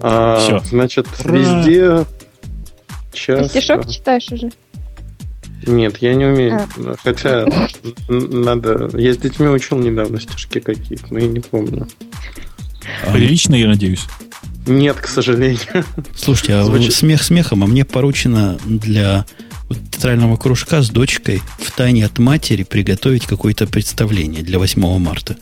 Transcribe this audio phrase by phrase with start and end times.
[0.00, 0.58] А, Всё.
[0.68, 1.36] Значит, Ура!
[1.38, 2.06] везде
[3.12, 3.60] Ты часто...
[3.60, 4.50] стишок читаешь уже?
[5.66, 6.60] Нет, я не умею.
[6.78, 6.94] А.
[7.04, 7.46] Хотя
[8.08, 8.90] надо...
[8.98, 11.86] Я с детьми учил недавно стишки какие-то, но я не помню.
[13.06, 14.04] А, Прилично, я надеюсь.
[14.66, 15.84] Нет, к сожалению.
[16.16, 19.26] Слушайте, а Звучит- смех смехом, а мне поручено для
[19.92, 25.36] театрального кружка с дочкой в тайне от матери приготовить какое-то представление для 8 марта.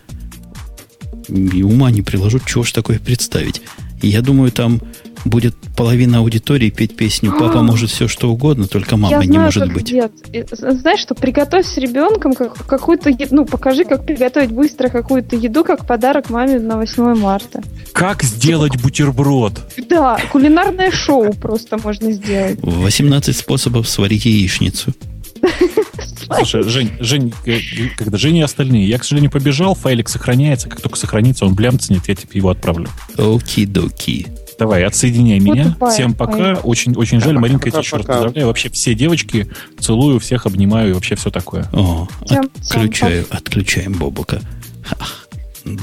[1.28, 3.62] И ума не приложу, чего ж такое представить.
[4.02, 4.80] Я думаю, там
[5.24, 9.44] будет половина аудитории петь песню «Папа может все что угодно, только мама Я не знаю,
[9.44, 9.92] может быть».
[9.92, 15.36] И, Знаешь что, приготовь с ребенком как- какую-то еду, ну, покажи, как приготовить быстро какую-то
[15.36, 17.62] еду, как подарок маме на 8 марта.
[17.92, 19.60] Как сделать бутерброд?
[19.88, 22.58] Да, кулинарное шоу просто можно сделать.
[22.62, 24.92] 18 способов сварить яичницу.
[26.36, 27.58] Слушай, Жень, Жень, э,
[27.96, 32.06] когда Женя и остальные, я, к сожалению, побежал, файлик сохраняется, как только сохранится, он блямцнет,
[32.08, 32.88] я тебе его отправлю.
[33.16, 34.26] Оки-доки.
[34.58, 35.64] Давай, отсоединяй Вот меня.
[35.72, 36.54] тупая, Всем пока.
[36.56, 38.12] Очень, очень жаль, Пока, Маринка, я тебя пока, еще раз пока.
[38.14, 38.46] поздравляю.
[38.48, 41.68] Вообще все девочки целую, всех обнимаю и вообще все такое.
[41.72, 44.40] О, Всем- отключаю, отключаем Бобука.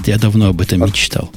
[0.06, 1.32] Я давно об этом мечтал.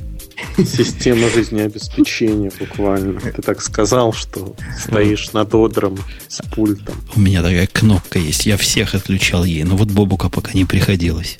[0.56, 3.20] Система жизнеобеспечения буквально.
[3.20, 6.94] Ты так сказал, что стоишь над одром с пультом.
[7.16, 8.46] У меня такая кнопка есть.
[8.46, 11.38] Я всех отключал ей, но вот Бобука пока не приходилось.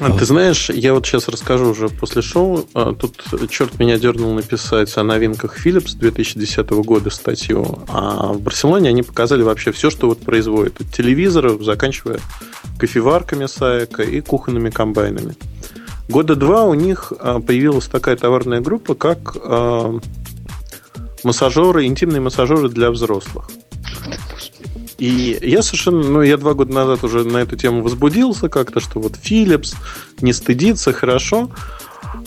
[0.00, 2.66] А ты знаешь, я вот сейчас расскажу уже после шоу.
[2.74, 7.78] А, Тут черт меня дернул написать о новинках Philips 2010 года статью.
[7.86, 10.80] А в Барселоне они показали вообще все, что вот производит.
[10.80, 12.18] От телевизоров, заканчивая
[12.78, 15.36] кофеварками Саека и кухонными комбайнами.
[16.08, 19.98] Года два у них а, появилась такая товарная группа, как а,
[21.22, 23.50] массажеры, интимные массажеры для взрослых.
[24.98, 29.00] И я совершенно, ну, я два года назад уже на эту тему возбудился как-то, что
[29.00, 29.74] вот Philips
[30.20, 31.50] не стыдится, хорошо.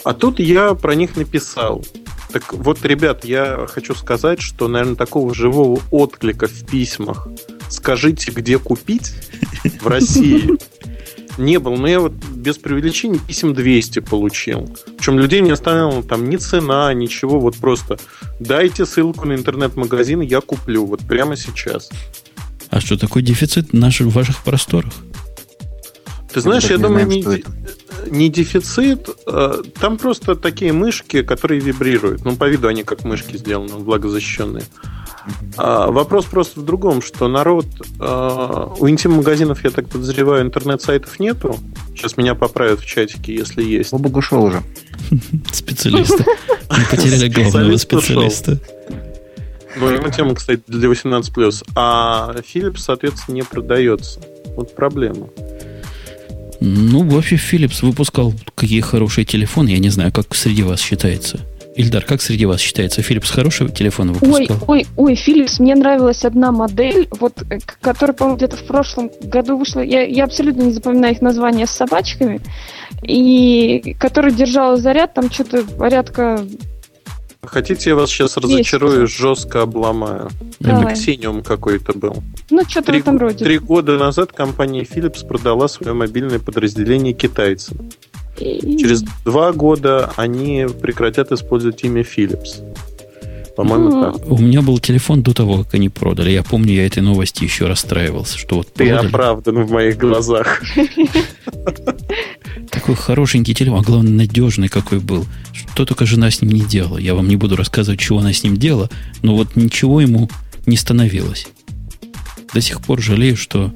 [0.04, 1.86] А тут я про них написал.
[2.32, 7.28] Так вот, ребят, я хочу сказать, что, наверное, такого живого отклика в письмах
[7.70, 9.14] «Скажите, где купить?»
[9.82, 10.58] в России
[11.38, 11.76] не было.
[11.76, 14.70] Но я вот без преувеличений писем 200 получил.
[14.98, 17.40] Причем людей не останавливала там ни цена, ничего.
[17.40, 17.98] Вот просто
[18.40, 20.86] дайте ссылку на интернет-магазин, я куплю.
[20.86, 21.90] Вот прямо сейчас.
[22.70, 24.94] А что такой дефицит в наших, в ваших просторах?
[26.34, 27.44] Ты знаешь, я не думаю, знаем,
[28.12, 29.10] не, не дефицит.
[29.26, 32.26] э, Там просто такие мышки, которые вибрируют.
[32.26, 34.66] Ну, по виду они как мышки сделаны, влагозащищенные.
[35.58, 37.66] А вопрос просто в другом, что народ...
[38.00, 41.58] э, У интим-магазинов, я так подозреваю, интернет-сайтов нету.
[41.96, 43.92] Сейчас меня поправят в чатике, если есть.
[43.92, 44.62] Бобук ушел уже.
[45.52, 46.24] Специалиста.
[46.70, 48.60] Мы потеряли главного специалиста.
[49.80, 51.64] Ну, ему тема, кстати, для 18+.
[51.76, 54.20] А Philips, соответственно, не продается.
[54.56, 55.28] Вот проблема.
[56.60, 59.70] Ну, вообще, Philips выпускал какие хорошие телефоны.
[59.70, 61.40] Я не знаю, как среди вас считается.
[61.78, 63.02] Ильдар, как среди вас считается?
[63.02, 64.58] Philips хороший телефон Ой, выпускал?
[64.68, 69.58] ой, ой, Philips, мне нравилась одна модель, вот, э, которая, по-моему, где-то в прошлом году
[69.58, 69.82] вышла.
[69.82, 72.42] Я, я абсолютно не запоминаю их названия с собачками.
[73.04, 76.44] И которая держала заряд, там что-то порядка...
[77.44, 80.30] Хотите, я вас сейчас разочарую, жестко обломаю.
[80.60, 80.94] Давай.
[80.94, 82.24] Это Xenium какой-то был.
[82.50, 83.46] Ну, что-то в Три, этом роде.
[83.46, 87.92] три года назад компания Philips продала свое мобильное подразделение китайцам.
[88.40, 92.62] И- Через два года они прекратят использовать имя Philips.
[93.56, 94.32] По-моему, Ну, так.
[94.32, 96.30] У меня был телефон до того, как они продали.
[96.30, 99.08] Я помню, я этой новости еще расстраивался, что вот Ты продали.
[99.08, 100.62] оправдан в моих глазах.
[102.72, 105.26] Такой хорошенький телефон, а главное, надежный какой был.
[105.54, 106.98] Что только жена с ним не делала.
[106.98, 108.90] Я вам не буду рассказывать, чего она с ним делала,
[109.24, 110.30] но вот ничего ему
[110.66, 111.48] не становилось.
[112.54, 113.74] До сих пор жалею, что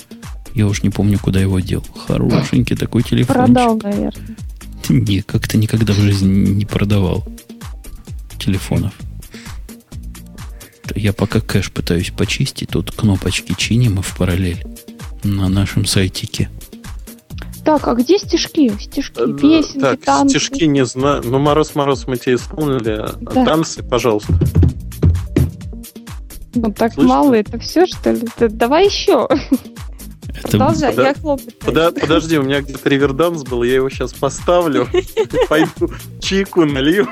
[0.53, 1.83] я уж не помню, куда его дел.
[2.07, 3.35] Хорошенький такой телефон.
[3.35, 4.13] Продал, наверное.
[4.89, 7.23] Не, как-то никогда в жизни не продавал
[8.39, 8.93] телефонов.
[10.95, 14.63] Я пока кэш пытаюсь почистить, тут кнопочки чиним и в параллель
[15.23, 16.49] на нашем сайтике.
[17.63, 18.71] Так, а где стишки?
[18.79, 20.39] Стишки, Э, песенки, Так, танцы.
[20.39, 21.21] стишки не знаю.
[21.23, 23.05] Ну, Мороз-Мороз мы тебе исполнили.
[23.21, 23.45] Да.
[23.45, 24.33] Танцы, пожалуйста.
[26.55, 27.09] Ну так Слышно?
[27.13, 28.27] мало, это все, что ли?
[28.37, 29.29] Да давай еще.
[30.43, 31.51] Это Продолжай, пода- я хлопаю.
[31.59, 34.87] Пода- подожди, у меня где-то реверданс был, я его сейчас поставлю.
[35.49, 37.07] Пойду чайку налью.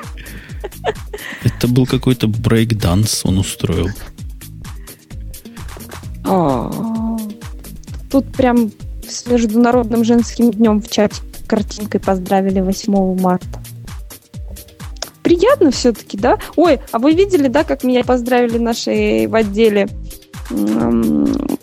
[1.43, 3.89] Это был какой-то брейк-данс он устроил.
[6.25, 6.71] А,
[8.11, 8.71] Тут прям
[9.07, 13.47] с Международным женским днем в чате картинкой поздравили 8 марта.
[15.23, 16.39] Приятно все-таки, да?
[16.55, 19.87] Ой, а вы видели, да, как меня поздравили наши в отделе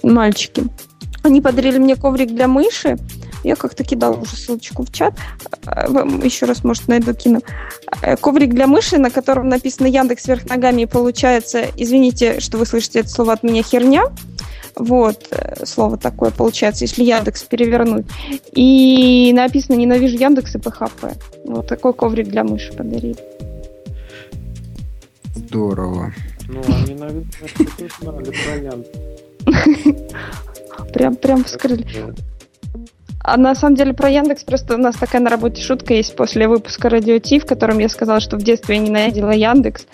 [0.02, 0.64] мальчики?
[1.26, 2.96] Они подарили мне коврик для мыши,
[3.42, 5.14] Я как-то кидала уже ссылочку в чат.
[5.66, 5.88] Э,
[6.22, 7.40] еще раз, может, найду, кину.
[8.00, 12.66] Э, коврик для мыши, на котором написано Яндекс вверх ногами, и получается, извините, что вы
[12.66, 14.04] слышите это слово от меня, херня.
[14.76, 18.06] Вот, э, слово такое получается, если Яндекс перевернуть.
[18.52, 21.06] И написано «Ненавижу Яндекс и ПХП».
[21.44, 23.16] Вот такой коврик для мыши подарили.
[25.34, 26.12] Здорово.
[26.48, 30.06] Ну, они, наверное, что-то знали про Яндекс.
[30.92, 31.86] Прям, прям вскрыли.
[33.20, 36.46] А на самом деле про Яндекс просто у нас такая на работе шутка есть после
[36.46, 39.86] выпуска Радио Ти, в котором я сказала, что в детстве я ненавидела Яндекс.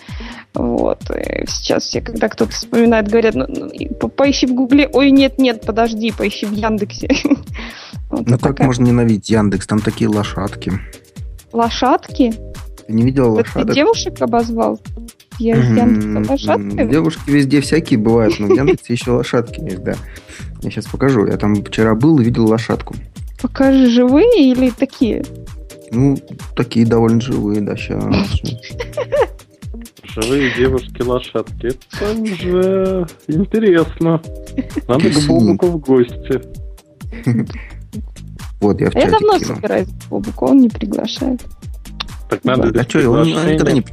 [0.53, 0.99] Вот.
[1.09, 5.65] И сейчас все, когда кто-то вспоминает, говорят, ну, ну, поищи в Гугле, ой, нет, нет,
[5.65, 7.07] подожди, поищи в Яндексе.
[8.09, 8.67] Вот ну как такая...
[8.67, 9.65] можно ненавидеть Яндекс?
[9.65, 10.73] Там такие лошадки.
[11.51, 12.31] Лошадки?
[12.85, 13.69] Ты не видел лошадок?
[13.69, 14.79] Ты девушек обозвал?
[15.39, 16.91] Я из Яндекса лошадками?
[16.91, 19.95] Девушки везде всякие бывают, но в Яндексе еще лошадки есть, да.
[20.63, 21.27] Я сейчас покажу.
[21.27, 22.95] Я там вчера был и видел лошадку.
[23.41, 25.23] Покажи, живые или такие?
[25.91, 26.17] Ну,
[26.55, 28.01] такие довольно живые, да, сейчас.
[30.03, 31.73] Живые девушки-лошадки.
[31.91, 34.21] Это уже интересно.
[34.87, 36.41] Надо к Бобуку в гости.
[38.61, 41.41] Вот, я в а Я давно собираюсь к Бобуку, он не приглашает.
[42.29, 43.85] Так надо да, а что, он, он никогда не,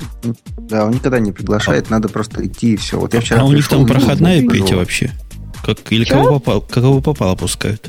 [0.59, 2.99] да, он никогда не приглашает, а, надо просто идти и все.
[2.99, 5.11] Вот я вчера а у них там проходная Петя вообще?
[5.75, 7.89] Как, или кого попало, кого попало пускают?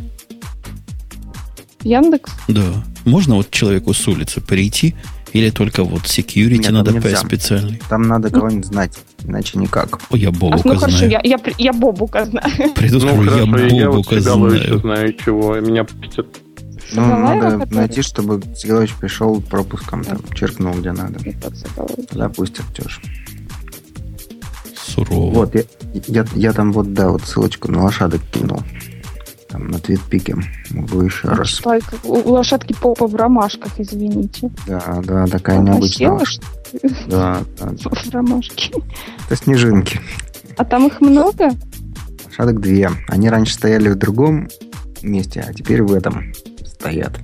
[1.84, 2.32] Яндекс?
[2.48, 2.84] Да.
[3.06, 4.96] Можно вот человеку с улицы прийти
[5.34, 7.82] или только вот security Нет, надо П специальный?
[7.90, 8.94] Там надо кого-нибудь знать,
[9.24, 10.00] иначе никак.
[10.10, 10.80] О, я Бобука а, ну, знаю.
[10.80, 12.52] хорошо, я, я, я Бобука знаю.
[12.76, 14.80] Приду, ну, скажу, хорошо, я я Бобука вот знаю.
[14.80, 16.28] знаю чего, меня пустят.
[16.94, 17.76] Ну, надо который?
[17.76, 21.20] найти, чтобы Сигалович пришел пропуском, там, черкнул, где надо.
[22.36, 23.00] Пусть актешь.
[24.84, 25.34] Сурово.
[25.34, 25.64] Вот, я,
[26.08, 28.62] я, я там вот, да, вот ссылочку на лошадок кинул
[29.52, 30.36] там на твитпике.
[30.72, 31.50] Могу еще а раз.
[31.50, 34.50] Что, у лошадки попа в ромашках, извините.
[34.66, 36.08] Да, да, такая Она необычная.
[36.08, 36.42] Села, что
[37.08, 37.68] Да, да.
[37.90, 38.72] В ромашке.
[39.26, 40.00] Это снежинки.
[40.58, 41.52] А там их много?
[42.28, 42.90] Лошадок две.
[43.08, 44.48] Они раньше стояли в другом
[45.02, 46.34] месте, а теперь в этом
[46.66, 47.20] стоят.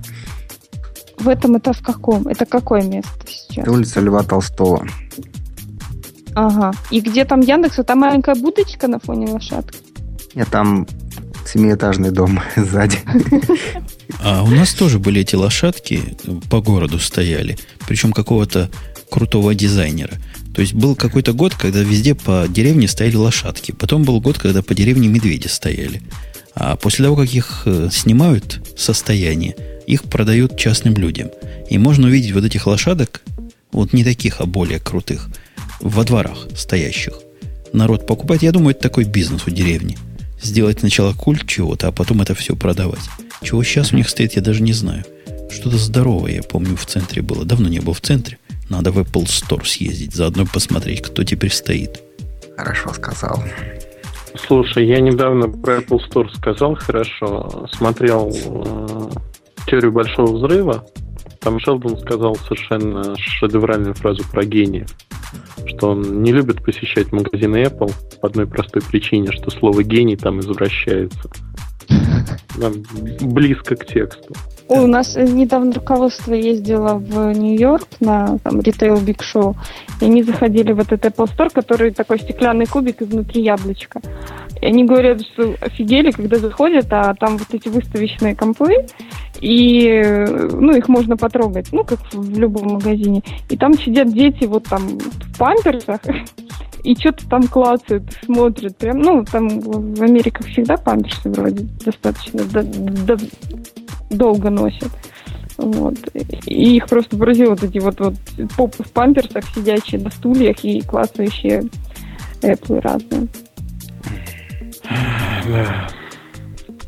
[1.18, 2.28] В этом это в каком?
[2.28, 3.64] Это какое место сейчас?
[3.64, 4.86] Это улица Льва Толстого.
[6.38, 6.72] Ага.
[6.92, 7.80] И где там Яндекс?
[7.84, 9.80] Там маленькая будочка на фоне лошадки?
[10.34, 10.86] Нет, там
[11.44, 12.98] семиэтажный дом сзади.
[14.22, 16.16] А у нас тоже были эти лошадки,
[16.48, 17.58] по городу стояли,
[17.88, 18.70] причем какого-то
[19.10, 20.12] крутого дизайнера.
[20.54, 23.72] То есть был какой-то год, когда везде по деревне стояли лошадки.
[23.72, 26.02] Потом был год, когда по деревне медведи стояли.
[26.54, 29.56] А после того, как их э, снимают состояние,
[29.88, 31.30] их продают частным людям.
[31.68, 33.22] И можно увидеть вот этих лошадок,
[33.72, 35.28] вот не таких, а более крутых,
[35.80, 37.14] во дворах стоящих.
[37.72, 38.42] Народ покупает.
[38.42, 39.96] Я думаю, это такой бизнес у деревни
[40.40, 43.10] сделать сначала культ чего-то, а потом это все продавать.
[43.42, 45.04] Чего сейчас у них стоит, я даже не знаю.
[45.50, 47.44] Что-то здоровое, я помню, в центре было.
[47.44, 48.38] Давно не был в центре.
[48.68, 52.02] Надо в Apple Store съездить, заодно посмотреть, кто теперь стоит.
[52.56, 53.42] Хорошо сказал.
[54.46, 57.66] Слушай, я недавно про Apple Store сказал хорошо.
[57.72, 59.10] Смотрел э,
[59.66, 60.84] теорию большого взрыва.
[61.40, 64.86] Там Шелдон сказал совершенно шедевральную фразу про гения
[65.66, 70.40] что он не любит посещать магазины Apple по одной простой причине, что слово гений там
[70.40, 71.30] извращается.
[73.20, 74.34] Близко к тексту.
[74.68, 79.56] у нас недавно руководство ездило в Нью-Йорк на там, ритейл Биг Шоу,
[80.00, 84.00] и они заходили в этот Apple Store, который такой стеклянный кубик и внутри яблочко.
[84.60, 88.86] И они говорят, что офигели, когда заходят, а там вот эти выставочные компы,
[89.40, 90.02] и
[90.52, 93.22] ну, их можно потрогать, ну, как в любом магазине.
[93.48, 96.00] И там сидят дети вот там в памперсах,
[96.88, 98.74] и что-то там клацают, смотрят.
[98.78, 103.18] Прям, ну, там в Америке всегда памперсы вроде достаточно до, до,
[104.08, 104.88] долго носят.
[105.58, 105.98] Вот.
[106.46, 108.14] И их просто поразило вот эти вот, вот
[108.56, 111.64] попы в памперсах, сидящие на стульях и клацающие
[112.40, 113.28] Apple разные.
[115.46, 115.88] Да.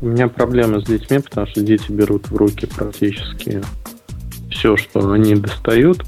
[0.01, 3.61] У меня проблемы с детьми, потому что дети берут в руки практически
[4.49, 6.03] все, что они достают.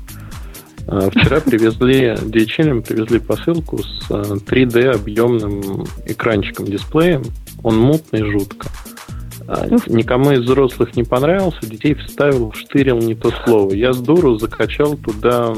[0.87, 7.23] А, вчера привезли, DHL привезли посылку с 3D а, объемным экранчиком дисплеем.
[7.63, 8.67] Он мутный жутко.
[9.47, 13.73] А, никому из взрослых не понравился, детей вставил, вштырил не то слово.
[13.73, 15.53] Я с дуру закачал туда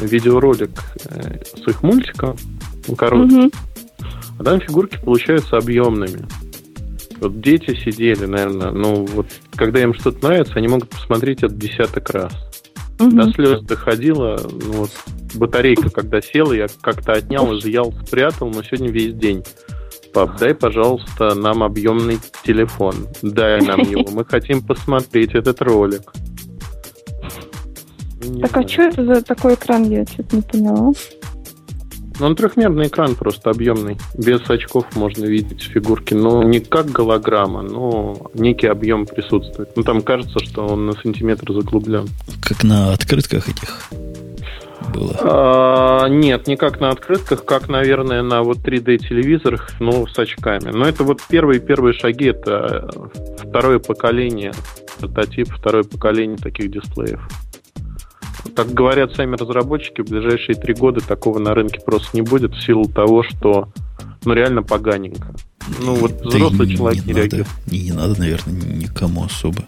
[0.00, 0.70] видеоролик
[1.06, 2.36] э, с их мультиком,
[2.86, 3.46] ну, короткий.
[3.46, 3.50] Угу.
[4.38, 6.26] А там фигурки получаются объемными.
[7.20, 12.10] Вот дети сидели, наверное, ну вот, когда им что-то нравится, они могут посмотреть это десяток
[12.10, 12.32] раз.
[12.98, 13.10] Угу.
[13.10, 14.90] До слез доходило, ну вот,
[15.34, 19.44] батарейка, когда села, я как-то отнял, изъял, спрятал, но сегодня весь день
[20.16, 23.06] Пап, дай, пожалуйста, нам объемный телефон.
[23.20, 24.06] Дай нам его.
[24.12, 26.10] Мы хотим посмотреть этот ролик.
[28.24, 28.64] Не так а знаю.
[28.64, 29.90] а что это за такой экран?
[29.90, 30.92] Я что-то не поняла.
[32.18, 33.98] Ну, он трехмерный экран, просто объемный.
[34.16, 36.14] Без очков можно видеть фигурки.
[36.14, 39.76] Ну, не как голограмма, но некий объем присутствует.
[39.76, 42.06] Ну, там кажется, что он на сантиметр заглублен.
[42.42, 43.90] Как на открытках этих
[44.94, 45.16] было?
[45.20, 50.70] А, нет, не как на открытках, как, наверное, на вот 3D-телевизорах, но с очками.
[50.70, 52.88] Но это вот первые-первые шаги, это
[53.38, 54.52] второе поколение,
[54.98, 57.20] прототип, второе поколение таких дисплеев.
[58.54, 62.62] Как говорят сами разработчики, в ближайшие три года такого на рынке просто не будет в
[62.62, 63.68] силу того, что
[64.24, 65.34] ну реально поганенько.
[65.80, 67.48] Ну вот взрослый да человек не, не реагирует.
[67.66, 69.62] Не, не надо, наверное, никому особо.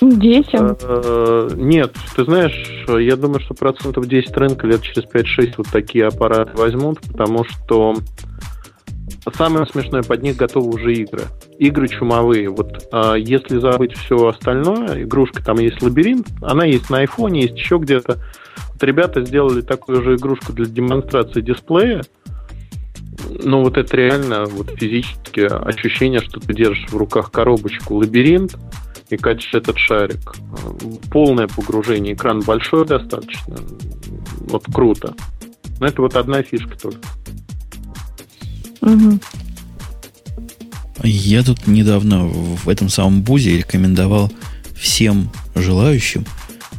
[0.00, 0.76] Детям?
[0.82, 6.06] Э, нет, ты знаешь, я думаю, что процентов 10 рынка лет через 5-6 вот такие
[6.06, 7.94] аппараты возьмут, потому что
[9.30, 11.22] самое смешное, под них готовы уже игры.
[11.58, 12.48] Игры чумовые.
[12.48, 17.56] Вот а, если забыть все остальное, игрушка там есть лабиринт, она есть на айфоне, есть
[17.56, 18.18] еще где-то.
[18.72, 22.02] Вот ребята сделали такую же игрушку для демонстрации дисплея.
[23.44, 28.56] Ну, вот это реально вот физически ощущение, что ты держишь в руках коробочку лабиринт
[29.08, 30.34] и катишь этот шарик.
[31.12, 32.14] Полное погружение.
[32.14, 33.56] Экран большой достаточно.
[34.48, 35.14] Вот круто.
[35.78, 37.00] Но это вот одна фишка только.
[38.82, 39.20] Угу.
[41.04, 44.30] Я тут недавно в этом самом бузе рекомендовал
[44.76, 46.26] всем желающим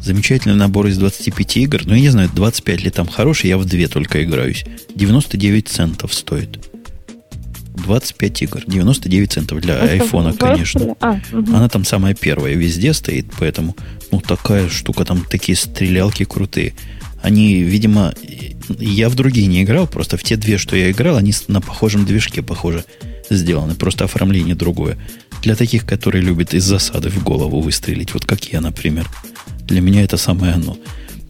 [0.02, 1.82] замечательный набор из 25 игр.
[1.86, 4.66] Ну, я не знаю, 25 ли там хороший, я в две только играюсь.
[4.96, 6.60] 99 центов стоит.
[7.76, 10.96] 25 игр, 99 центов для Это айфона, конечно.
[11.00, 11.56] А, угу.
[11.56, 13.76] Она там самая первая везде стоит, поэтому,
[14.12, 16.74] ну, такая штука, там такие стрелялки крутые.
[17.24, 18.14] Они, видимо,
[18.80, 22.06] я в другие не играл, просто в те две, что я играл, они на похожем
[22.06, 22.84] движке, похоже,
[23.30, 23.76] сделаны.
[23.76, 24.98] Просто оформление другое.
[25.42, 29.10] Для таких, которые любят из засады в голову выстрелить, вот как я, например.
[29.62, 30.78] Для меня это самое оно.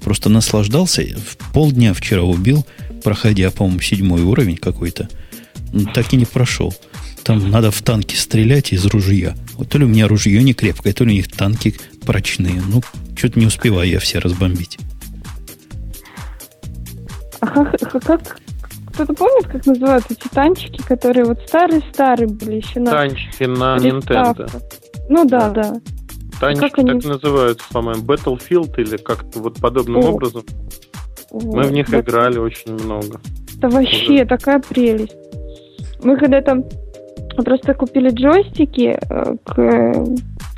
[0.04, 1.04] Просто наслаждался.
[1.04, 2.66] В полдня вчера убил,
[3.04, 5.10] проходя, по-моему, седьмой уровень какой-то.
[5.94, 6.74] Так и не прошел.
[7.22, 9.36] Там надо в танки стрелять из ружья.
[9.54, 12.64] Вот то ли у меня ружье не крепкое, то ли у них танки прочные.
[12.68, 12.82] Ну,
[13.16, 14.80] что-то не успеваю я все разбомбить.
[17.44, 18.22] А как, как
[18.94, 22.92] кто-то помнит, как называются эти танчики, которые вот старые-старые были еще на...
[22.92, 24.50] Танчики на Nintendo.
[25.10, 25.74] Ну да, да.
[26.40, 26.94] Танчики как так они...
[26.94, 30.12] называются, по-моему, Battlefield или как-то вот подобным О.
[30.12, 30.44] образом.
[31.32, 31.56] Вот.
[31.56, 32.02] Мы в них Battle...
[32.02, 33.20] играли очень много.
[33.58, 34.26] Это вообще Уже.
[34.26, 35.18] такая прелесть.
[36.04, 36.64] Мы когда-то
[37.44, 40.06] просто купили джойстики э, к э,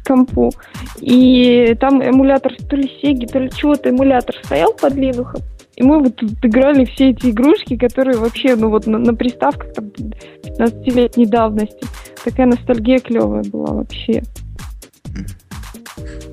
[0.06, 0.52] компу,
[1.00, 5.42] и там эмулятор то ли Сеги, то ли чего-то эмулятор стоял под Linux,
[5.86, 11.26] мы вот играли все эти игрушки, которые вообще, ну вот на, на приставках там 15-летней
[11.26, 11.86] давности.
[12.24, 14.24] Такая ностальгия клевая была вообще.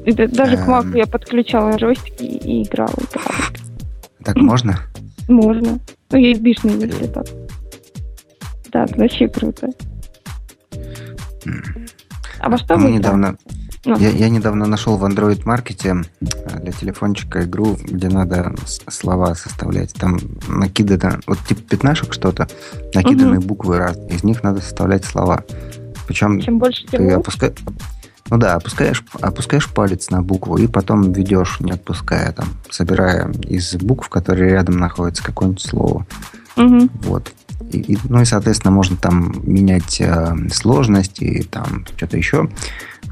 [0.05, 2.95] И даже к Маку я подключала джойстики и, играла.
[4.25, 4.81] Так можно?
[5.29, 5.79] Можно.
[6.11, 7.27] Ну, есть бишные версии так.
[8.73, 9.69] Да, вообще круто.
[12.41, 13.37] А во что Мы недавно...
[13.85, 13.99] Ну.
[13.99, 19.93] Я, я недавно нашел в Android маркете э, для телефончика игру, где надо слова составлять.
[19.95, 22.47] Там накидано, вот типа пятнашек что-то,
[22.95, 23.49] накиданы угу.
[23.49, 24.11] буквы разные.
[24.11, 25.45] Из них надо составлять слова.
[26.07, 27.55] Причем Чем больше, тем ты опускаешь...
[28.31, 33.75] Ну да, опускаешь, опускаешь палец на букву и потом ведешь, не отпуская, там, собирая из
[33.75, 36.07] букв, которые рядом находятся, какое-нибудь слово.
[36.57, 36.89] Угу.
[37.03, 37.33] Вот.
[37.73, 42.49] И, и, ну и, соответственно, можно там менять э, сложность и там что-то еще.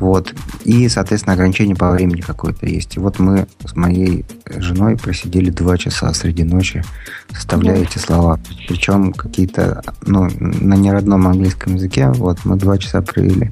[0.00, 0.34] Вот.
[0.64, 2.96] И, соответственно, ограничение по времени какое-то есть.
[2.96, 4.24] И вот мы с моей
[4.56, 6.82] женой просидели два часа среди ночи,
[7.30, 8.40] составляя эти слова.
[8.66, 12.08] Причем какие-то, ну, на неродном английском языке.
[12.08, 13.50] Вот мы два часа провели.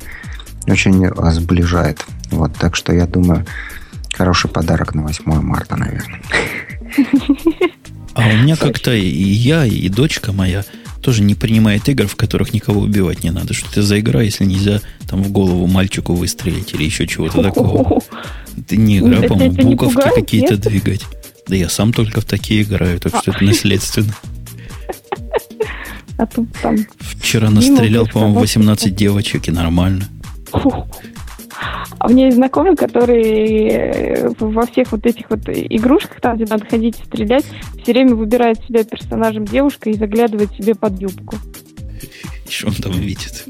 [0.66, 2.04] Очень сближает.
[2.30, 3.46] Вот, так что я думаю,
[4.14, 6.20] хороший подарок на 8 марта, наверное.
[8.14, 10.64] А у меня как-то и я, и дочка моя
[11.00, 13.54] тоже не принимает игр, в которых никого убивать не надо.
[13.54, 18.02] Что это за игра, если нельзя там в голову мальчику выстрелить или еще чего-то такого?
[18.56, 21.02] Это не игра, по-моему, буковки какие-то двигать.
[21.46, 24.12] Да я сам только в такие играю, так что это наследственно.
[26.18, 26.76] А тут там...
[26.98, 30.08] Вчера настрелял, по-моему, 18 девочек, и нормально.
[31.98, 36.46] А у меня есть знакомый, который э, во всех вот этих вот игрушках, там, где
[36.46, 37.44] надо ходить и стрелять,
[37.82, 41.36] все время выбирает себя персонажем девушка и заглядывает себе под юбку.
[42.46, 43.46] И что он там видит?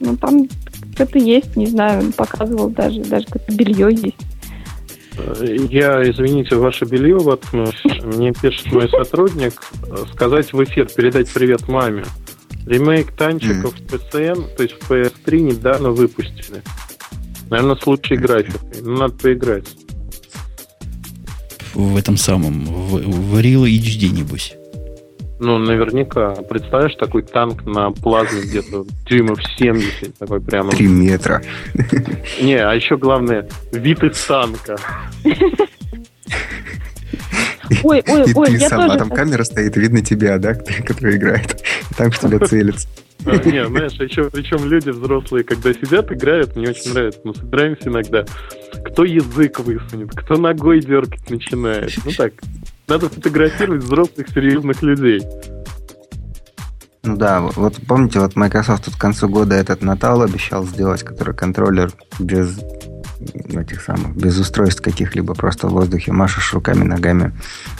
[0.00, 0.48] Ну, там
[0.94, 5.70] что-то есть, не знаю, он показывал даже, даже какое-то белье есть.
[5.70, 7.84] Я, извините, ваше белье воткнусь.
[8.02, 9.62] Мне пишет мой сотрудник
[10.12, 12.04] сказать в эфир, передать привет маме.
[12.66, 16.62] Ремейк танчиков в PSN, то есть в PS3 недавно выпустили.
[17.54, 18.82] Наверное, с лучшей графикой.
[18.82, 19.68] Ну, надо поиграть.
[21.72, 24.54] В этом самом, в, в Real HD, небось.
[25.38, 26.34] Ну, наверняка.
[26.50, 30.72] Представляешь, такой танк на плазме где-то дюймов 70, такой прямо...
[30.72, 31.44] Три метра.
[32.42, 34.76] Не, а еще главное, вид из танка.
[37.82, 38.98] Ой, ой, И ой, ты я сама, тоже...
[38.98, 41.62] там камера стоит, видно тебя, да, который играет.
[41.90, 42.88] И Там в тебя целится.
[43.24, 47.20] А, Не, знаешь, еще, причем люди взрослые, когда сидят, играют, мне очень нравится.
[47.24, 48.24] Мы собираемся иногда.
[48.84, 51.92] Кто язык высунет, кто ногой дергать начинает.
[52.04, 52.34] Ну так,
[52.86, 55.22] надо фотографировать взрослых серьезных людей.
[57.02, 61.34] Ну да, вот помните, вот Microsoft тут к концу года этот Натал обещал сделать, который
[61.34, 62.58] контроллер без
[63.48, 67.32] этих самых, без устройств каких-либо, просто в воздухе машешь руками, ногами,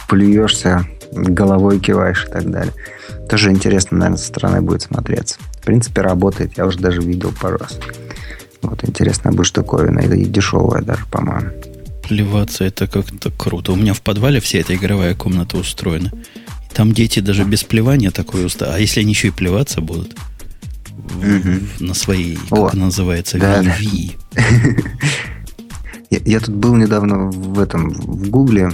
[0.09, 2.73] плюешься, головой киваешь и так далее.
[3.29, 5.37] Тоже интересно, наверное, со стороны будет смотреться.
[5.61, 7.79] В принципе, работает, я уже даже видел пару раз.
[8.63, 11.51] Вот, интересная будет штуковина, и дешевая даже, по-моему.
[12.03, 13.73] Плеваться это как-то круто.
[13.73, 16.13] У меня в подвале вся эта игровая комната устроена.
[16.75, 18.75] Там дети даже без плевания такое уста.
[18.75, 20.15] А если они еще и плеваться будут
[21.23, 21.69] Мгм.
[21.81, 23.77] на своей, как О, она называется, да, да.
[23.77, 24.17] VV.
[26.11, 28.71] Я, я тут был недавно в этом, в Гугле,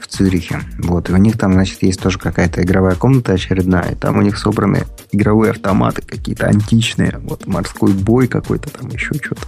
[0.00, 0.60] в Цюрихе.
[0.78, 3.92] Вот, и у них там, значит, есть тоже какая-то игровая комната очередная.
[3.92, 7.20] И там у них собраны игровые автоматы какие-то античные.
[7.24, 9.42] Вот морской бой какой-то там, еще что-то.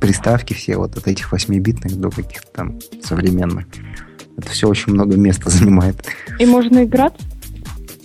[0.00, 3.66] Приставки все вот от этих 8-битных до каких-то там современных.
[4.36, 6.04] Это все очень много места занимает.
[6.38, 7.14] И можно играть?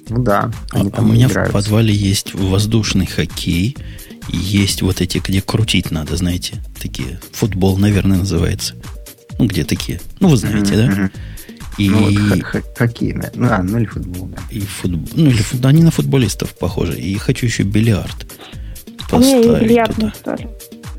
[0.10, 1.50] Ну да, А, они а там у меня играют.
[1.50, 3.78] в подвале есть воздушный хоккей.
[4.30, 7.20] Есть вот эти, где крутить надо, знаете, такие.
[7.34, 8.76] Футбол, наверное, называется.
[9.40, 10.00] Ну, где такие.
[10.20, 10.86] Ну, вы знаете, да?
[10.88, 11.12] Мгм.
[11.78, 13.32] И, Ну, вот хоккей, да.
[13.34, 14.38] ну, а, ну или футбол, да.
[14.52, 15.08] и футбол.
[15.16, 17.00] Ну, или фут- они на футболистов похожи.
[17.00, 18.28] И хочу еще бильярд
[19.12, 20.16] У меня есть поставить бильярдный туда.
[20.38, 20.50] столик.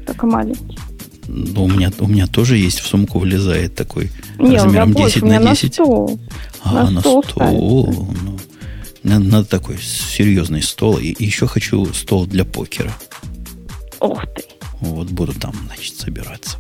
[0.07, 0.79] Только маленький.
[1.29, 4.93] Ну, у меня, у меня тоже есть в сумку влезает такой Не, у меня размером
[4.93, 5.75] больше, 10 у меня на на 10.
[5.75, 6.21] стол.
[6.65, 8.15] А, на на стол стол.
[8.25, 8.32] Ну,
[9.03, 10.99] надо, надо такой серьезный стол.
[10.99, 12.93] И еще хочу стол для покера.
[14.01, 14.45] Ух ты.
[14.81, 16.59] Вот буду там, значит, собираться.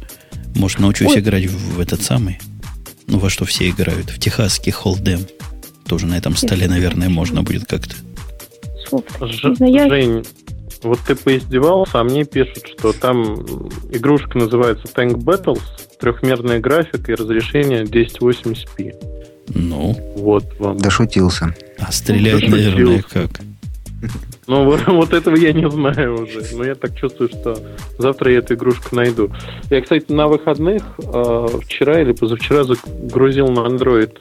[0.54, 1.20] Может, научусь Ой.
[1.20, 2.38] играть в, в этот самый,
[3.06, 5.20] ну, во что все играют, в техасский холдем.
[5.86, 7.94] Тоже на этом столе, наверное, можно будет как-то.
[9.26, 10.24] Ж- Жень,
[10.82, 13.34] вот ты поиздевался, а мне пишут, что там
[13.90, 15.62] игрушка называется Tank Battles,
[16.00, 18.94] трехмерная графика и разрешение 1080p.
[19.48, 20.76] Ну, Вот вам.
[20.78, 21.54] Дошутился.
[21.86, 23.40] А стрелять, Ну, наверное, как?
[24.46, 26.42] Ну, вот, вот этого я не знаю уже.
[26.54, 27.56] Но я так чувствую, что
[27.98, 29.30] завтра я эту игрушку найду.
[29.70, 34.12] Я, кстати, на выходных э, вчера или позавчера загрузил на Android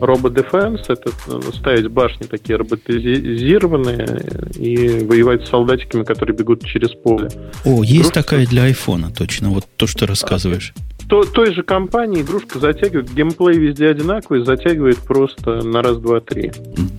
[0.00, 0.84] Robo Defense.
[0.88, 7.28] Это э, ставить башни такие роботизированные и воевать с солдатиками, которые бегут через поле.
[7.64, 8.14] О, есть Игрушка.
[8.14, 9.50] такая для айфона, точно.
[9.50, 10.74] Вот то, что рассказываешь.
[11.10, 16.52] То, той же компании игрушка затягивает, геймплей везде одинаковый, затягивает просто на раз, два, три.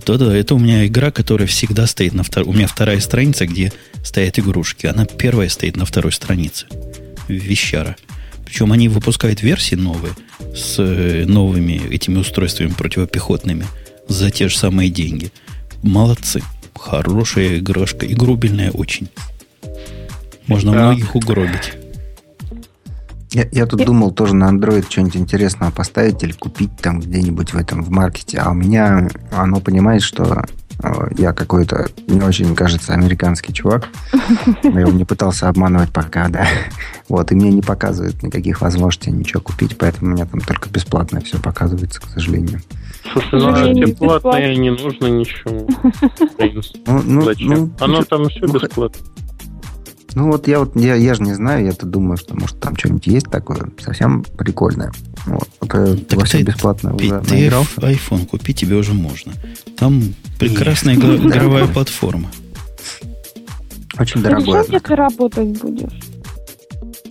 [0.06, 2.50] Да-да, это у меня игра, которая всегда стоит на второй...
[2.50, 3.72] У меня вторая страница, где
[4.04, 4.84] стоят игрушки.
[4.84, 6.66] Она первая стоит на второй странице.
[7.28, 7.96] Вещара.
[8.44, 10.12] Причем они выпускают версии новые
[10.54, 13.64] с э, новыми этими устройствами противопехотными
[14.08, 15.32] за те же самые деньги.
[15.82, 16.42] Молодцы.
[16.78, 18.04] Хорошая игрушка.
[18.04, 19.08] Игрубельная очень.
[20.46, 20.82] Можно Да.
[20.88, 21.72] многих угробить.
[23.32, 27.56] Я, я тут думал тоже на Android что-нибудь интересного поставить или купить там где-нибудь в
[27.56, 28.38] этом в маркете.
[28.38, 30.44] А у меня оно понимает, что
[30.82, 33.88] э, я какой-то не очень, кажется, американский чувак.
[34.62, 36.46] Я его не пытался обманывать пока, да.
[37.08, 41.20] Вот, и мне не показывает никаких возможностей ничего купить, поэтому у меня там только бесплатное
[41.22, 42.60] все показывается, к сожалению.
[43.12, 44.60] Слушай, ну а сожалению, тебе платное бесплатно.
[44.60, 45.66] не нужно ничего.
[46.36, 46.80] Принципе.
[46.86, 47.48] Ну, ну, Зачем?
[47.48, 48.98] ну, Оно там все ну, х- бесплатно.
[50.14, 53.06] Ну вот я вот я, я же не знаю, я-то думаю, что может там что-нибудь
[53.06, 54.92] есть такое совсем прикольное.
[55.26, 57.80] Вот, вот э, Так во ты- бесплатно Петь, уже ты наигрался.
[57.80, 59.32] iPhone купи, тебе уже можно.
[59.78, 60.02] Там
[60.38, 62.28] прекрасная игра- игровая платформа.
[63.98, 64.72] Очень дорогой, однако.
[64.74, 66.00] если работать будешь?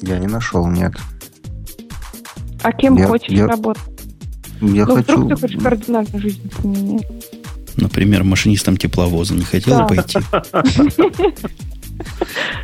[0.02, 0.94] Я не нашел, нет.
[2.64, 3.82] А кем Я- хочешь я- работать?
[4.62, 5.14] Я ну, хочу...
[5.24, 7.08] вдруг ты хочешь кардинально жизнь поменять.
[7.78, 9.86] Например, машинистом тепловоза не хотела Да.
[9.88, 10.20] пойти.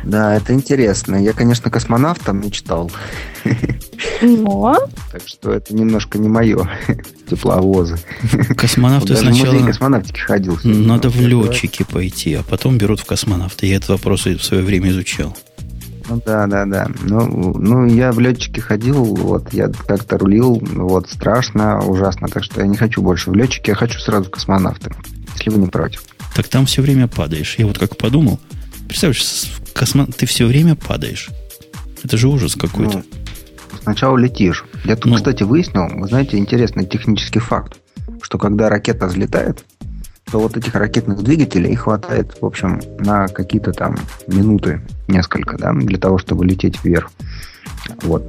[0.08, 1.16] Да, это интересно.
[1.16, 2.90] Я, конечно, космонавтом мечтал,
[4.22, 4.74] Но
[5.12, 6.68] так что это немножко не мое.
[7.30, 7.98] Тепловозы.
[8.56, 10.58] Космонавты Даже сначала космонавтики ходил.
[10.64, 13.66] надо в летчики пойти, а потом берут в космонавты.
[13.66, 15.36] Я этот вопрос и в свое время изучал.
[16.08, 16.88] Ну да, да, да.
[17.02, 22.62] Ну, ну, я в летчике ходил, вот, я как-то рулил, вот, страшно, ужасно, так что
[22.62, 24.90] я не хочу больше в летчике, я хочу сразу в космонавты,
[25.34, 26.02] если вы не против.
[26.34, 27.56] так там все время падаешь.
[27.58, 28.40] Я вот как подумал,
[28.88, 29.22] представляешь,
[29.78, 30.06] космо...
[30.06, 31.30] ты все время падаешь.
[32.02, 32.98] Это же ужас какой-то.
[32.98, 33.04] Ну,
[33.82, 34.64] сначала летишь.
[34.84, 37.78] Я тут, ну, кстати, выяснил, вы знаете, интересный технический факт,
[38.22, 39.64] что когда ракета взлетает,
[40.30, 45.98] то вот этих ракетных двигателей хватает, в общем, на какие-то там минуты, несколько, да, для
[45.98, 47.10] того, чтобы лететь вверх.
[48.02, 48.22] Вот.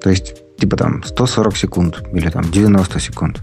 [0.00, 3.42] То есть, типа там 140 секунд или там 90 секунд.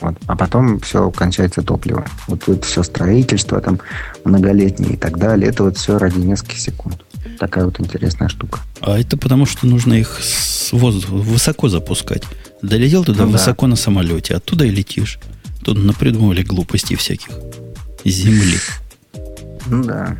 [0.00, 0.14] Вот.
[0.26, 2.04] А потом все кончается топливо.
[2.26, 3.80] Вот это все строительство там
[4.24, 5.48] многолетнее и так далее.
[5.48, 7.04] Это вот все ради нескольких секунд.
[7.38, 8.60] Такая вот интересная штука.
[8.80, 12.22] А это потому, что нужно их с воздуха высоко запускать.
[12.62, 13.70] Долетел туда ну, высоко да.
[13.70, 15.18] на самолете, оттуда и летишь.
[15.64, 17.30] Тут напридумывали глупостей всяких.
[18.04, 18.58] Земли.
[19.66, 20.16] Ну да.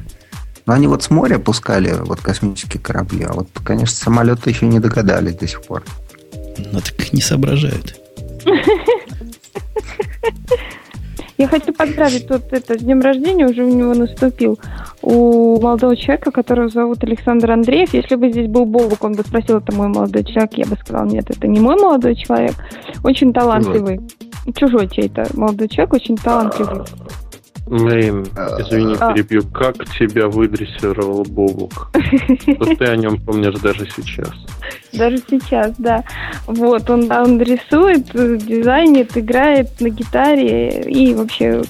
[0.66, 4.78] Но они вот с моря пускали вот космические корабли, а вот, конечно, самолеты еще не
[4.78, 5.82] догадались до сих пор.
[6.72, 7.98] Ну так не соображают.
[11.40, 14.58] Я хочу поздравить тут это с днем рождения, уже у него наступил.
[15.00, 17.94] У молодого человека, которого зовут Александр Андреев.
[17.94, 20.52] Если бы здесь был Бобук, он бы спросил, это мой молодой человек.
[20.52, 22.56] Я бы сказала, нет, это не мой молодой человек.
[23.02, 24.00] Очень талантливый.
[24.54, 26.84] Чужой, Чужой чей-то молодой человек, очень талантливый.
[27.70, 28.26] Блин,
[28.58, 29.12] извини, а.
[29.12, 29.42] перебью.
[29.44, 31.92] Как тебя выдрессировал Бобук?
[32.42, 34.32] Что ты о нем помнишь даже сейчас?
[34.92, 36.02] Даже сейчас, да.
[36.48, 38.06] Вот, он, он рисует,
[38.44, 41.62] дизайнит, играет на гитаре и вообще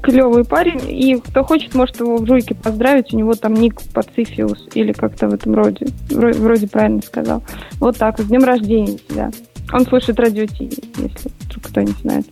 [0.00, 0.80] клевый парень.
[0.88, 3.12] И кто хочет, может его в жуйке поздравить.
[3.12, 5.86] У него там ник Пацифиус или как-то в этом роде.
[6.08, 7.42] Вроде, вроде правильно сказал.
[7.80, 9.32] Вот так, с днем рождения тебя.
[9.72, 12.26] Он слушает радио Ти, если вдруг кто не знает.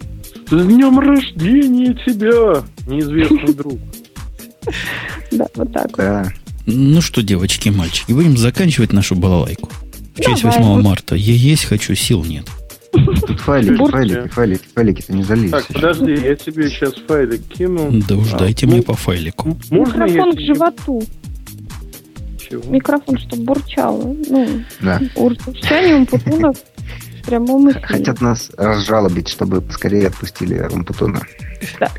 [0.49, 3.79] С днем рождения тебя, неизвестный друг.
[5.33, 6.33] Да, вот так да.
[6.67, 9.71] Ну что, девочки и мальчики, будем заканчивать нашу балалайку.
[10.15, 11.15] В честь 8 марта.
[11.15, 12.47] Я есть хочу, сил нет.
[12.93, 15.51] Тут файлики, файлики, файлики, файлики-то не залезешь.
[15.51, 17.91] Так, подожди, я тебе сейчас файлик кину.
[18.09, 19.59] Да уж, а, дайте ну, мне по файлику.
[19.71, 21.03] Микрофон к животу.
[22.39, 22.63] Чего?
[22.73, 24.17] Микрофон, чтобы бурчало.
[24.29, 24.49] Ну,
[24.81, 25.01] да.
[25.17, 26.57] урчание умпутунов
[27.27, 27.87] прямом эфире.
[27.87, 31.23] Хотят нас разжалобить, чтобы скорее отпустили Рампутона.
[31.81, 31.91] Да.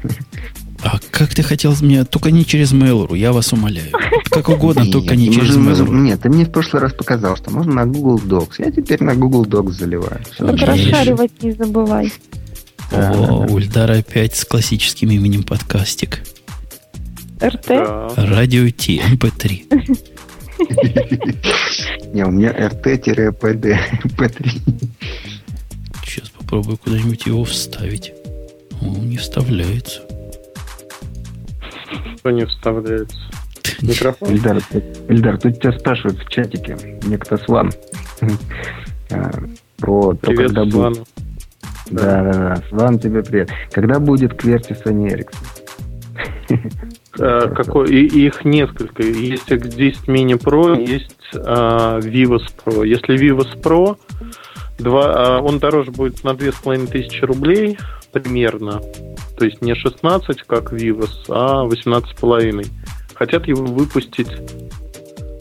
[0.84, 2.04] А как ты хотел мне?
[2.06, 3.92] Только не через Mail.ru, я вас умоляю.
[4.30, 5.92] Как угодно, нет, только не через Mail.ru.
[5.92, 8.56] Нет, ты мне в прошлый раз показал, что можно на Google Docs.
[8.60, 10.22] Я теперь на Google Docs заливаю.
[10.38, 12.14] Так расшаривать не забывай.
[12.92, 16.22] О, Ильдар опять с классическим именем подкастик.
[17.44, 17.70] РТ?
[18.16, 19.98] Радио Ти, MP3.
[22.14, 24.62] Не, у меня RT-PD, P3.
[26.04, 28.14] Сейчас попробую куда-нибудь его вставить.
[28.82, 30.02] Он не вставляется.
[32.18, 33.18] Что не вставляется?
[33.82, 34.30] Микрофон?
[34.32, 34.62] Эльдар,
[35.08, 37.72] Эльдар, тут тебя спрашивают в чатике, некто Сван,
[39.12, 39.32] а,
[39.78, 41.04] про то, когда будет...
[41.90, 42.64] Да, да, да.
[42.70, 43.50] Сван, тебе привет.
[43.72, 45.30] Когда будет кверти Sony
[46.50, 46.97] Ericsson?
[47.20, 49.04] А, какой, их несколько.
[49.04, 52.86] Есть X10 Mini Pro, есть uh, Vivos Pro.
[52.86, 53.98] Если Vivos Pro,
[54.78, 57.78] два, uh, он дороже будет на 2500 рублей
[58.12, 58.82] примерно.
[59.38, 62.68] То есть не 16, как Vivos, а 18,5.
[63.16, 64.32] Хотят его выпустить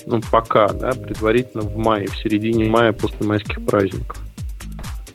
[0.06, 4.18] ну, пока, да, предварительно в мае, в середине мая после майских праздников.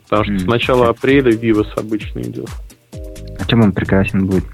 [0.04, 2.48] Потому что mm, с начала апреля Vivos обычно идет.
[3.38, 4.44] А чем он прекрасен будет?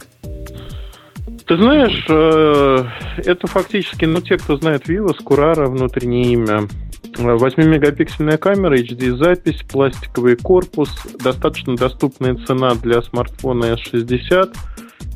[1.49, 2.85] Ты знаешь, э,
[3.25, 6.69] это фактически, ну, те, кто знает Vivo, Скурара, внутреннее имя.
[7.17, 14.55] 8-мегапиксельная камера, HD-запись, пластиковый корпус, достаточно доступная цена для смартфона S60,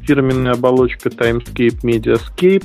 [0.07, 2.64] фирменная оболочка Timescape Mediascape.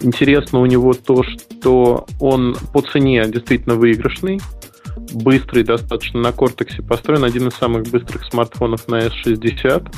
[0.00, 4.40] Интересно у него то, что он по цене действительно выигрышный,
[5.12, 6.20] быстрый достаточно.
[6.20, 9.88] На Cortex построен один из самых быстрых смартфонов на S60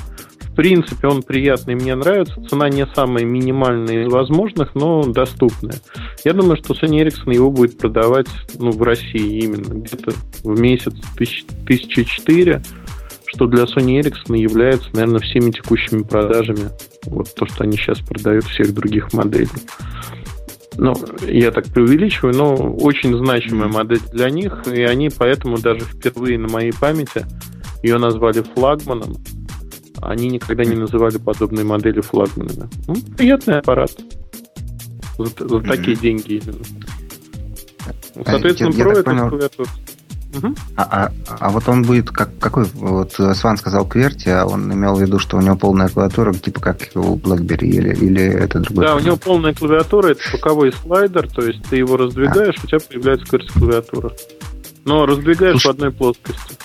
[0.55, 2.41] в принципе, он приятный, мне нравится.
[2.49, 5.75] Цена не самая минимальная из возможных, но доступная.
[6.25, 10.13] Я думаю, что Sony Ericsson его будет продавать ну, в России именно где-то
[10.45, 12.63] в месяц тысяч, тысячи четыре,
[13.27, 16.71] что для Sony Ericsson является, наверное, всеми текущими продажами.
[17.07, 19.49] Вот то, что они сейчас продают всех других моделей.
[20.77, 20.95] Ну,
[21.27, 26.47] я так преувеличиваю, но очень значимая модель для них, и они поэтому даже впервые на
[26.47, 27.27] моей памяти
[27.83, 29.17] ее назвали флагманом.
[30.07, 32.69] Они никогда не называли подобные модели флагманами.
[32.87, 33.93] Ну, приятный аппарат.
[35.19, 36.43] За, за такие деньги.
[38.15, 39.69] Ну, соответственно, я, Pro я это клавиатура.
[40.37, 40.55] Угу.
[40.77, 42.65] А, а, а вот он будет как какой?
[42.75, 46.61] Вот Сван сказал кверти, а он имел в виду, что у него полная клавиатура, типа
[46.61, 48.85] как у BlackBerry или, или это другой?
[48.85, 52.65] Да, у него полная клавиатура, это боковой слайдер, то есть ты его раздвигаешь, а.
[52.65, 54.13] у тебя появляется клавиатура.
[54.85, 56.57] Но раздвигаешь Слушай, в одной плоскости.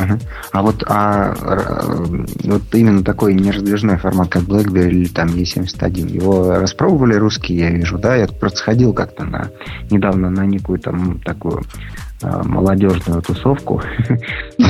[0.00, 0.18] Ага.
[0.52, 6.58] А вот а, р- вот именно такой нераздвижной формат, как BlackBerry или там E71, его
[6.58, 8.16] распробовали русские, я вижу, да?
[8.16, 9.50] Я просто сходил как-то на
[9.90, 11.62] недавно на некую там такую
[12.22, 13.82] а, молодежную тусовку.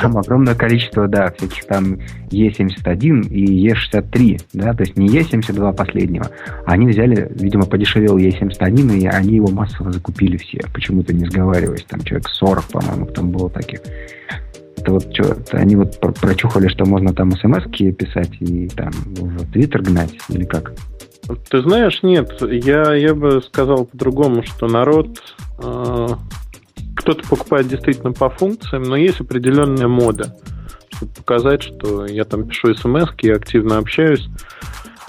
[0.00, 1.98] Там огромное количество, да, всяких там
[2.30, 6.30] E71 и E63, да, то есть не E72 последнего.
[6.66, 11.84] Они взяли, видимо, подешевел E71, и они его массово закупили все, почему-то не сговариваясь.
[11.84, 13.80] Там человек 40, по-моему, там было таких.
[14.80, 19.52] Это вот что, они вот про- прочухали, что можно там смс писать и там в
[19.52, 20.72] Твиттер гнать, или как?
[21.50, 25.22] Ты знаешь, нет, я, я бы сказал по-другому, что народ
[25.62, 26.08] э,
[26.96, 30.34] кто-то покупает действительно по функциям, но есть определенная мода,
[30.94, 34.28] чтобы показать, что я там пишу смс, я активно общаюсь.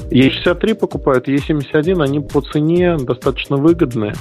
[0.10, 4.16] E63 покупают, E71, они по цене достаточно выгодные,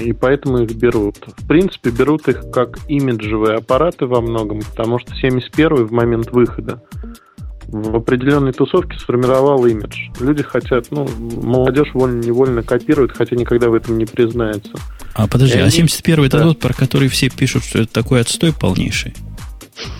[0.00, 1.16] и поэтому их берут.
[1.36, 6.82] В принципе, берут их как имиджевые аппараты во многом, потому что 71 в момент выхода
[7.66, 10.10] в определенной тусовке сформировал имидж.
[10.20, 14.70] Люди хотят, ну, молодежь вольно-невольно копирует, хотя никогда в этом не признается.
[15.14, 16.44] А подожди, И а они- 71 это да.
[16.44, 19.14] тот, про который все пишут, что это такой отстой полнейший?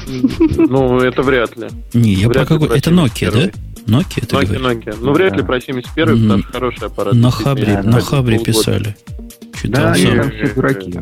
[0.06, 1.68] Ну, это вряд ли.
[1.94, 2.78] Не, я Вряд про какой...
[2.78, 3.40] Это Nokia, да?
[3.40, 3.52] 71.
[3.86, 4.60] Nokia, ты Nokia?
[4.60, 4.96] Nokia.
[5.00, 7.14] Ну, вряд ли про 71 М, потому что хороший аппарат.
[7.14, 7.30] На.
[7.30, 8.96] Хабре, на Хабре писали.
[9.64, 11.00] Да, они там все дураки.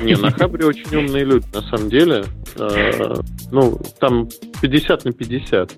[0.00, 2.24] Не, на Хабре очень умные люди, на самом деле.
[2.56, 3.14] Э,
[3.50, 4.28] Ну, там
[4.60, 5.72] 50 на 50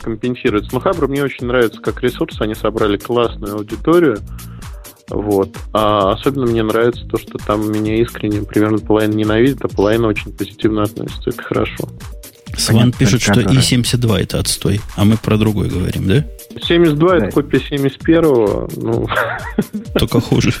[0.00, 0.70] компенсируется.
[0.72, 2.40] Но Хабр мне очень нравится как ресурс.
[2.40, 4.18] Они собрали классную аудиторию.
[5.10, 5.56] Вот.
[5.72, 10.32] А особенно мне нравится то, что там меня искренне примерно половина ненавидит, а половина очень
[10.32, 11.30] позитивно относится.
[11.30, 11.88] Это хорошо.
[12.56, 13.56] Сван пишет, что который.
[13.56, 16.24] И-72 это отстой, а мы про другой говорим, да?
[16.64, 17.16] 72 Да.
[17.16, 18.22] это копия 71
[18.76, 19.06] ну,
[19.94, 20.52] Только хуже.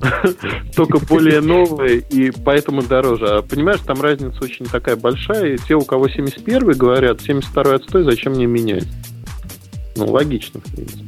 [0.76, 3.26] только более новые и поэтому дороже.
[3.26, 5.54] А понимаешь, там разница очень такая большая.
[5.54, 8.86] И те, у кого 71 говорят, 72 отстой, зачем мне менять?
[9.96, 11.04] Ну, логично, в принципе.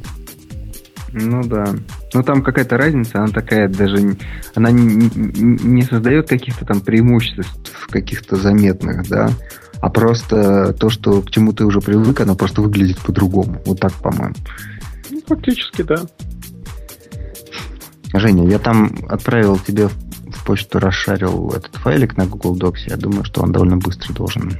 [1.13, 1.65] Ну да.
[2.13, 4.15] Ну там какая-то разница, она такая даже...
[4.55, 9.29] Она не, не- не создает каких-то там преимуществ каких-то заметных, да,
[9.81, 13.61] а просто то, что к чему ты уже привык, оно просто выглядит по-другому.
[13.65, 14.35] Вот так, по-моему.
[15.09, 15.97] Ну, фактически, да.
[18.13, 22.89] Женя, я там отправил тебе в почту, расшарил этот файлик на Google Docs.
[22.89, 24.59] Я думаю, что он довольно быстро должен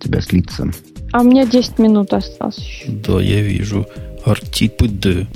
[0.00, 0.68] тебя слиться.
[1.12, 2.90] А у меня 10 минут осталось еще.
[2.90, 3.86] Да, я вижу.
[4.24, 5.26] RTPD.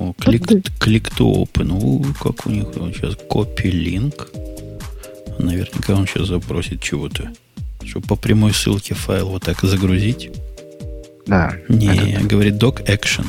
[0.00, 0.46] О, клик,
[0.80, 1.70] клик to open.
[1.70, 4.28] У, как у них сейчас copy link.
[5.38, 7.30] Наверняка он сейчас запросит чего-то.
[7.86, 10.30] Чтобы по прямой ссылке файл вот так загрузить.
[11.26, 11.56] Да.
[11.68, 13.26] Не, этот говорит doc action.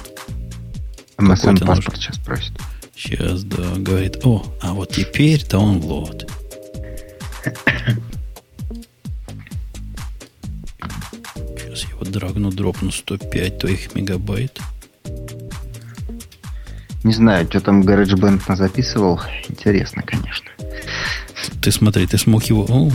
[1.18, 2.54] MSN паспорт сейчас просит.
[2.96, 6.30] Сейчас, да, говорит, о, а вот теперь download.
[11.58, 14.60] Сейчас я его драгну, дропну 105 твоих мегабайт.
[17.04, 19.22] Не знаю, что там GarageBand записывал.
[19.48, 20.50] Интересно, конечно.
[21.62, 22.66] Ты смотри, ты смог его...
[22.68, 22.92] О,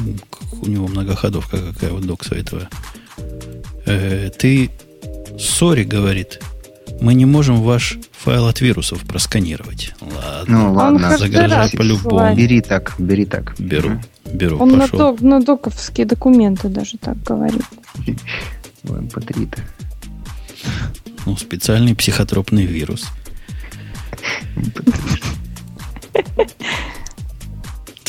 [0.52, 2.68] у него многоходовка какая вот доксайтовая.
[3.86, 4.70] Э, ты...
[5.38, 6.40] Сори, говорит,
[7.00, 9.94] мы не можем ваш файл от вирусов просканировать.
[10.00, 12.34] Ладно, Ну ладно, загружай по-любому.
[12.34, 13.54] Бери так, бери так.
[13.58, 14.98] Беру, беру, Он на, пошел.
[14.98, 17.62] док- на доковские документы даже так говорит.
[18.82, 19.62] В MP3-то.
[21.26, 23.06] Ну, специальный психотропный вирус.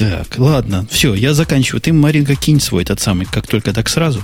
[0.01, 1.79] Так, ладно, все, я заканчиваю.
[1.79, 4.23] Ты, Маринка, кинь свой этот самый, как только так сразу.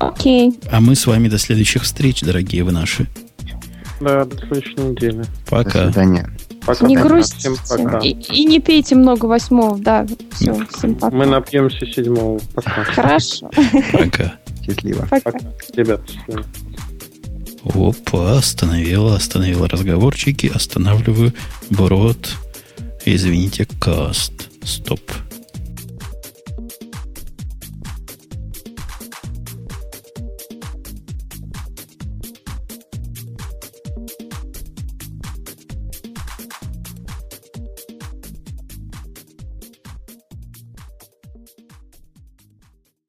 [0.00, 0.52] Окей.
[0.70, 3.06] А мы с вами до следующих встреч, дорогие вы наши.
[4.02, 5.22] Да, до следующей недели.
[5.22, 5.86] До Пока.
[5.86, 6.30] свидания.
[6.66, 6.86] Пока.
[6.86, 7.54] Не грустите.
[7.64, 7.98] Всем пока.
[8.00, 10.06] И, и не пейте много восьмого, да.
[10.32, 11.16] Все, всем пока.
[11.16, 12.38] Мы напьемся седьмого.
[12.54, 12.84] Пока.
[12.84, 13.50] Хорошо.
[13.92, 14.34] Пока.
[14.66, 15.06] Счастливо.
[15.08, 15.32] Пока.
[15.32, 15.38] Пока.
[15.72, 16.44] Ребят, счастливо.
[17.64, 21.32] Опа, остановила, остановила разговорчики, останавливаю
[21.70, 22.36] брод.
[23.06, 24.47] Извините, каст.
[24.68, 25.27] Stop.